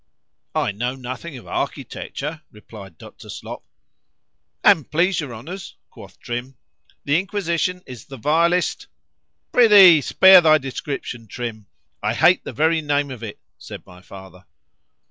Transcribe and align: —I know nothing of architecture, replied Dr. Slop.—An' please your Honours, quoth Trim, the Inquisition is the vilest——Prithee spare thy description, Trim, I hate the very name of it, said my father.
—I 0.55 0.71
know 0.71 0.95
nothing 0.95 1.37
of 1.37 1.45
architecture, 1.45 2.41
replied 2.51 2.97
Dr. 2.97 3.29
Slop.—An' 3.29 4.85
please 4.85 5.19
your 5.19 5.31
Honours, 5.31 5.75
quoth 5.91 6.19
Trim, 6.19 6.57
the 7.05 7.19
Inquisition 7.19 7.83
is 7.85 8.05
the 8.05 8.17
vilest——Prithee 8.17 10.01
spare 10.01 10.41
thy 10.41 10.57
description, 10.57 11.27
Trim, 11.27 11.67
I 12.01 12.15
hate 12.15 12.43
the 12.43 12.51
very 12.51 12.81
name 12.81 13.11
of 13.11 13.21
it, 13.21 13.37
said 13.59 13.85
my 13.85 14.01
father. 14.01 14.47